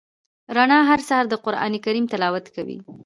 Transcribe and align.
رڼا 0.55 0.79
هر 0.89 0.99
سهار 1.07 1.25
د 1.29 1.33
قران 1.45 1.73
کریم 1.85 2.05
تلاوت 2.13 2.45
کوي. 2.55 2.77